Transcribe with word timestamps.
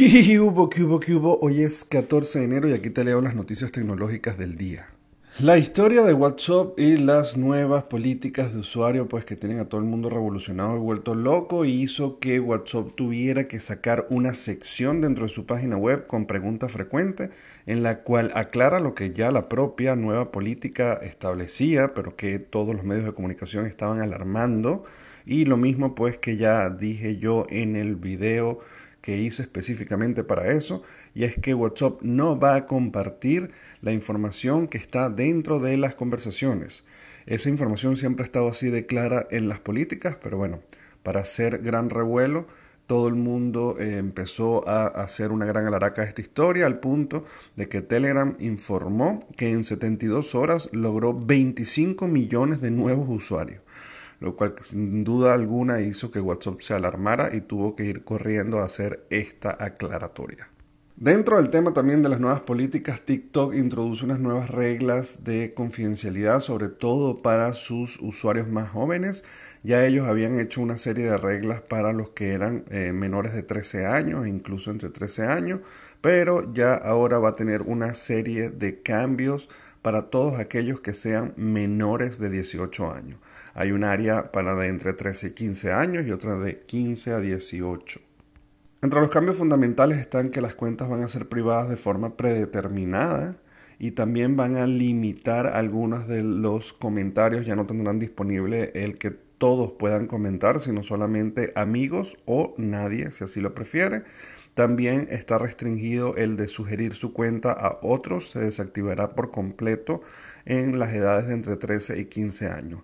¿Qué 0.00 0.40
hubo, 0.40 0.70
qué 0.70 0.82
hubo, 0.82 0.98
hubo? 0.98 1.38
Hoy 1.42 1.60
es 1.60 1.84
14 1.84 2.38
de 2.38 2.44
enero 2.46 2.66
y 2.66 2.72
aquí 2.72 2.88
te 2.88 3.04
leo 3.04 3.20
las 3.20 3.34
noticias 3.34 3.70
tecnológicas 3.70 4.38
del 4.38 4.56
día. 4.56 4.88
La 5.40 5.58
historia 5.58 6.02
de 6.04 6.14
WhatsApp 6.14 6.78
y 6.78 6.96
las 6.96 7.36
nuevas 7.36 7.84
políticas 7.84 8.54
de 8.54 8.60
usuario 8.60 9.08
pues 9.08 9.26
que 9.26 9.36
tienen 9.36 9.58
a 9.58 9.66
todo 9.66 9.78
el 9.78 9.86
mundo 9.86 10.08
revolucionado 10.08 10.76
y 10.76 10.78
vuelto 10.78 11.14
loco 11.14 11.66
hizo 11.66 12.18
que 12.18 12.40
WhatsApp 12.40 12.94
tuviera 12.94 13.46
que 13.46 13.60
sacar 13.60 14.06
una 14.08 14.32
sección 14.32 15.02
dentro 15.02 15.24
de 15.24 15.28
su 15.28 15.44
página 15.44 15.76
web 15.76 16.06
con 16.06 16.24
preguntas 16.24 16.72
frecuentes 16.72 17.28
en 17.66 17.82
la 17.82 18.00
cual 18.00 18.32
aclara 18.34 18.80
lo 18.80 18.94
que 18.94 19.12
ya 19.12 19.30
la 19.30 19.50
propia 19.50 19.96
nueva 19.96 20.32
política 20.32 20.94
establecía 20.94 21.92
pero 21.92 22.16
que 22.16 22.38
todos 22.38 22.74
los 22.74 22.84
medios 22.84 23.04
de 23.04 23.12
comunicación 23.12 23.66
estaban 23.66 24.00
alarmando 24.00 24.84
y 25.26 25.44
lo 25.44 25.58
mismo 25.58 25.94
pues 25.94 26.16
que 26.16 26.38
ya 26.38 26.70
dije 26.70 27.18
yo 27.18 27.46
en 27.50 27.76
el 27.76 27.96
video 27.96 28.60
que 29.10 29.16
hice 29.16 29.42
específicamente 29.42 30.22
para 30.22 30.52
eso 30.52 30.84
y 31.16 31.24
es 31.24 31.34
que 31.34 31.52
WhatsApp 31.52 32.00
no 32.00 32.38
va 32.38 32.54
a 32.54 32.66
compartir 32.68 33.50
la 33.82 33.90
información 33.90 34.68
que 34.68 34.78
está 34.78 35.10
dentro 35.10 35.58
de 35.58 35.76
las 35.78 35.96
conversaciones. 35.96 36.84
Esa 37.26 37.48
información 37.48 37.96
siempre 37.96 38.22
ha 38.22 38.26
estado 38.26 38.46
así 38.46 38.70
de 38.70 38.86
clara 38.86 39.26
en 39.32 39.48
las 39.48 39.58
políticas, 39.58 40.16
pero 40.22 40.38
bueno, 40.38 40.60
para 41.02 41.22
hacer 41.22 41.58
gran 41.58 41.90
revuelo, 41.90 42.46
todo 42.86 43.08
el 43.08 43.16
mundo 43.16 43.74
eh, 43.80 43.98
empezó 43.98 44.68
a 44.68 44.86
hacer 44.86 45.32
una 45.32 45.44
gran 45.44 45.66
alaraca 45.66 46.02
de 46.02 46.08
esta 46.10 46.20
historia 46.20 46.66
al 46.66 46.78
punto 46.78 47.24
de 47.56 47.68
que 47.68 47.82
Telegram 47.82 48.36
informó 48.38 49.26
que 49.36 49.50
en 49.50 49.64
72 49.64 50.36
horas 50.36 50.68
logró 50.70 51.14
25 51.14 52.06
millones 52.06 52.60
de 52.60 52.70
nuevos 52.70 53.08
usuarios 53.08 53.60
lo 54.20 54.36
cual 54.36 54.54
sin 54.62 55.02
duda 55.02 55.32
alguna 55.34 55.80
hizo 55.80 56.10
que 56.10 56.20
WhatsApp 56.20 56.60
se 56.60 56.74
alarmara 56.74 57.34
y 57.34 57.40
tuvo 57.40 57.74
que 57.74 57.84
ir 57.84 58.04
corriendo 58.04 58.60
a 58.60 58.66
hacer 58.66 59.06
esta 59.10 59.56
aclaratoria. 59.58 60.48
Dentro 61.00 61.38
del 61.38 61.48
tema 61.48 61.72
también 61.72 62.02
de 62.02 62.10
las 62.10 62.20
nuevas 62.20 62.42
políticas, 62.42 63.00
TikTok 63.06 63.54
introduce 63.54 64.04
unas 64.04 64.20
nuevas 64.20 64.50
reglas 64.50 65.24
de 65.24 65.54
confidencialidad, 65.54 66.40
sobre 66.40 66.68
todo 66.68 67.22
para 67.22 67.54
sus 67.54 67.98
usuarios 68.02 68.48
más 68.48 68.68
jóvenes. 68.68 69.24
Ya 69.62 69.86
ellos 69.86 70.06
habían 70.06 70.38
hecho 70.38 70.60
una 70.60 70.76
serie 70.76 71.06
de 71.06 71.16
reglas 71.16 71.62
para 71.62 71.94
los 71.94 72.10
que 72.10 72.34
eran 72.34 72.66
eh, 72.68 72.92
menores 72.92 73.32
de 73.32 73.42
13 73.42 73.86
años, 73.86 74.26
incluso 74.26 74.70
entre 74.70 74.90
13 74.90 75.24
años, 75.24 75.60
pero 76.02 76.52
ya 76.52 76.74
ahora 76.74 77.18
va 77.18 77.30
a 77.30 77.36
tener 77.36 77.62
una 77.62 77.94
serie 77.94 78.50
de 78.50 78.82
cambios 78.82 79.48
para 79.80 80.10
todos 80.10 80.38
aquellos 80.38 80.82
que 80.82 80.92
sean 80.92 81.32
menores 81.38 82.18
de 82.18 82.28
18 82.28 82.92
años. 82.92 83.18
Hay 83.54 83.72
un 83.72 83.84
área 83.84 84.32
para 84.32 84.54
de 84.54 84.66
entre 84.66 84.92
13 84.92 85.28
y 85.28 85.30
15 85.30 85.72
años 85.72 86.06
y 86.06 86.12
otra 86.12 86.36
de 86.36 86.60
15 86.60 87.12
a 87.12 87.20
18. 87.20 88.09
Entre 88.82 88.98
los 88.98 89.10
cambios 89.10 89.36
fundamentales 89.36 89.98
están 89.98 90.30
que 90.30 90.40
las 90.40 90.54
cuentas 90.54 90.88
van 90.88 91.02
a 91.02 91.08
ser 91.08 91.28
privadas 91.28 91.68
de 91.68 91.76
forma 91.76 92.16
predeterminada 92.16 93.36
y 93.78 93.90
también 93.90 94.36
van 94.36 94.56
a 94.56 94.66
limitar 94.66 95.48
algunos 95.48 96.08
de 96.08 96.22
los 96.22 96.72
comentarios, 96.72 97.44
ya 97.44 97.56
no 97.56 97.66
tendrán 97.66 97.98
disponible 97.98 98.72
el 98.74 98.96
que 98.96 99.10
todos 99.10 99.72
puedan 99.72 100.06
comentar, 100.06 100.60
sino 100.60 100.82
solamente 100.82 101.52
amigos 101.56 102.16
o 102.24 102.54
nadie, 102.56 103.10
si 103.10 103.24
así 103.24 103.42
lo 103.42 103.54
prefiere. 103.54 104.04
También 104.54 105.08
está 105.10 105.36
restringido 105.36 106.16
el 106.16 106.38
de 106.38 106.48
sugerir 106.48 106.94
su 106.94 107.12
cuenta 107.12 107.52
a 107.52 107.78
otros, 107.82 108.30
se 108.30 108.40
desactivará 108.40 109.14
por 109.14 109.30
completo 109.30 110.00
en 110.46 110.78
las 110.78 110.94
edades 110.94 111.26
de 111.26 111.34
entre 111.34 111.56
13 111.56 111.98
y 112.00 112.06
15 112.06 112.48
años. 112.48 112.80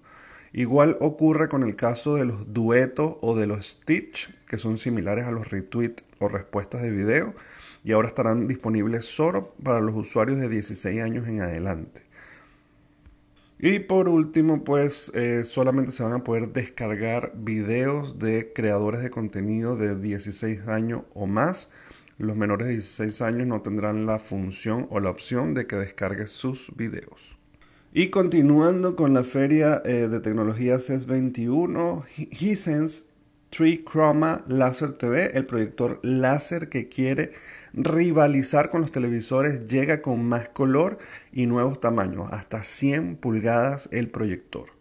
Igual 0.52 0.96
ocurre 1.00 1.48
con 1.48 1.62
el 1.62 1.76
caso 1.76 2.14
de 2.14 2.24
los 2.24 2.52
duetos 2.52 3.16
o 3.20 3.36
de 3.36 3.46
los 3.46 3.66
stitch, 3.66 4.34
que 4.46 4.58
son 4.58 4.78
similares 4.78 5.24
a 5.24 5.30
los 5.30 5.50
retweets 5.50 6.04
o 6.18 6.28
respuestas 6.28 6.82
de 6.82 6.90
video, 6.90 7.34
y 7.84 7.92
ahora 7.92 8.08
estarán 8.08 8.48
disponibles 8.48 9.04
solo 9.04 9.54
para 9.62 9.80
los 9.80 9.94
usuarios 9.94 10.38
de 10.38 10.48
16 10.48 11.02
años 11.02 11.28
en 11.28 11.40
adelante. 11.40 12.02
Y 13.58 13.78
por 13.78 14.08
último, 14.08 14.64
pues 14.64 15.10
eh, 15.14 15.42
solamente 15.44 15.90
se 15.90 16.02
van 16.02 16.12
a 16.12 16.24
poder 16.24 16.52
descargar 16.52 17.32
videos 17.36 18.18
de 18.18 18.52
creadores 18.54 19.02
de 19.02 19.10
contenido 19.10 19.76
de 19.76 19.98
16 19.98 20.68
años 20.68 21.04
o 21.14 21.26
más. 21.26 21.70
Los 22.18 22.36
menores 22.36 22.66
de 22.66 22.74
16 22.74 23.22
años 23.22 23.46
no 23.46 23.62
tendrán 23.62 24.04
la 24.04 24.18
función 24.18 24.86
o 24.90 25.00
la 25.00 25.10
opción 25.10 25.54
de 25.54 25.66
que 25.66 25.76
descargue 25.76 26.26
sus 26.26 26.70
videos. 26.76 27.35
Y 27.98 28.10
continuando 28.10 28.94
con 28.94 29.14
la 29.14 29.24
feria 29.24 29.80
eh, 29.86 30.06
de 30.06 30.20
tecnología 30.20 30.78
CES 30.78 31.06
21, 31.06 32.04
Hisense 32.30 33.06
Chroma 33.50 34.44
Laser 34.48 34.92
TV, 34.92 35.30
el 35.32 35.46
proyector 35.46 36.00
láser 36.02 36.68
que 36.68 36.90
quiere 36.90 37.32
rivalizar 37.72 38.68
con 38.68 38.82
los 38.82 38.92
televisores, 38.92 39.66
llega 39.66 40.02
con 40.02 40.22
más 40.26 40.50
color 40.50 40.98
y 41.32 41.46
nuevos 41.46 41.80
tamaños, 41.80 42.30
hasta 42.32 42.64
100 42.64 43.16
pulgadas 43.16 43.88
el 43.90 44.10
proyector. 44.10 44.75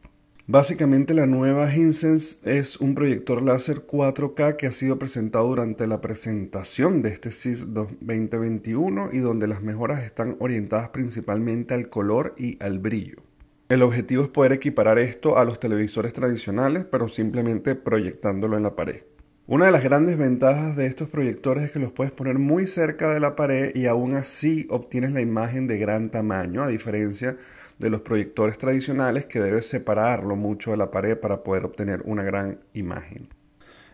Básicamente 0.48 1.16
la 1.16 1.26
nueva 1.26 1.74
Hisense 1.74 2.38
es 2.44 2.80
un 2.80 2.94
proyector 2.94 3.42
láser 3.42 3.88
4K 3.88 4.58
que 4.58 4.68
ha 4.68 4.72
sido 4.72 5.00
presentado 5.00 5.48
durante 5.48 5.88
la 5.88 6.02
presentación 6.02 7.02
de 7.02 7.10
este 7.10 7.32
CIS 7.32 7.74
2021 7.74 9.10
y 9.12 9.18
donde 9.18 9.48
las 9.48 9.64
mejoras 9.64 10.04
están 10.04 10.36
orientadas 10.38 10.90
principalmente 10.90 11.74
al 11.74 11.90
color 11.90 12.36
y 12.38 12.62
al 12.64 12.78
brillo. 12.78 13.24
El 13.70 13.82
objetivo 13.82 14.22
es 14.22 14.30
poder 14.30 14.52
equiparar 14.52 15.00
esto 15.00 15.40
a 15.40 15.46
los 15.46 15.60
televisores 15.60 16.14
tradicionales, 16.14 16.86
pero 16.86 17.10
simplemente 17.10 17.74
proyectándolo 17.74 18.56
en 18.56 18.62
la 18.62 18.76
pared. 18.76 19.02
Una 19.48 19.68
de 19.68 19.72
las 19.72 19.84
grandes 19.84 20.18
ventajas 20.18 20.76
de 20.76 20.88
estos 20.88 21.08
proyectores 21.08 21.66
es 21.66 21.72
que 21.72 21.78
los 21.78 21.92
puedes 21.92 22.12
poner 22.12 22.40
muy 22.40 22.66
cerca 22.66 23.14
de 23.14 23.20
la 23.20 23.36
pared 23.36 23.76
y 23.76 23.86
aún 23.86 24.16
así 24.16 24.66
obtienes 24.72 25.12
la 25.12 25.22
imagen 25.22 25.68
de 25.68 25.78
gran 25.78 26.10
tamaño, 26.10 26.64
a 26.64 26.68
diferencia 26.68 27.38
de 27.78 27.92
los 27.92 28.02
proyectores 28.02 28.58
tradicionales 28.58 29.28
que 29.28 29.40
debes 29.40 29.68
separarlo 29.68 30.36
mucho 30.36 30.72
de 30.72 30.78
la 30.78 30.90
pared 30.90 31.16
para 31.16 31.44
poder 31.44 31.64
obtener 31.64 32.02
una 32.06 32.24
gran 32.24 32.62
imagen. 32.74 33.30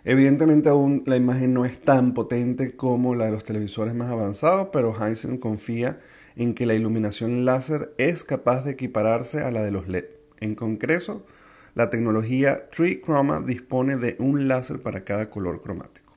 Evidentemente 0.05 0.69
aún 0.69 1.03
la 1.05 1.17
imagen 1.17 1.53
no 1.53 1.65
es 1.65 1.81
tan 1.81 2.13
potente 2.13 2.77
como 2.77 3.13
la 3.13 3.25
de 3.25 3.31
los 3.31 3.43
televisores 3.43 3.93
más 3.93 4.09
avanzados, 4.09 4.69
pero 4.71 4.95
Hisense 4.95 5.41
confía 5.41 5.99
en 6.37 6.53
que 6.53 6.65
la 6.65 6.75
iluminación 6.75 7.43
láser 7.43 7.93
es 7.97 8.23
capaz 8.23 8.63
de 8.63 8.71
equipararse 8.71 9.41
a 9.41 9.51
la 9.51 9.63
de 9.63 9.71
los 9.71 9.89
LED. 9.89 10.05
En 10.39 10.55
concreto, 10.55 11.25
la 11.75 11.89
tecnología 11.89 12.69
Tree 12.69 13.01
Chroma 13.01 13.41
dispone 13.41 13.97
de 13.97 14.15
un 14.19 14.47
láser 14.47 14.81
para 14.81 15.03
cada 15.03 15.29
color 15.29 15.61
cromático. 15.61 16.13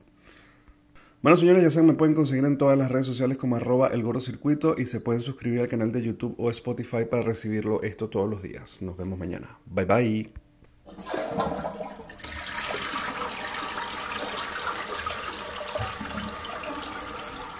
Bueno, 1.21 1.37
señores, 1.37 1.63
ya 1.63 1.71
saben, 1.71 1.87
me 1.87 1.93
pueden 1.95 2.13
conseguir 2.13 2.45
en 2.45 2.57
todas 2.57 2.77
las 2.77 2.91
redes 2.91 3.07
sociales 3.07 3.37
como 3.37 3.55
arroba 3.55 3.87
el 3.87 4.03
circuito 4.21 4.75
y 4.77 4.85
se 4.85 4.99
pueden 4.99 5.21
suscribir 5.21 5.61
al 5.61 5.67
canal 5.67 5.91
de 5.91 6.03
YouTube 6.03 6.35
o 6.37 6.51
Spotify 6.51 7.05
para 7.09 7.23
recibirlo 7.23 7.81
esto 7.81 8.09
todos 8.09 8.29
los 8.29 8.43
días. 8.43 8.79
Nos 8.83 8.95
vemos 8.95 9.17
mañana. 9.17 9.57
Bye 9.65 9.85
bye. 9.85 11.24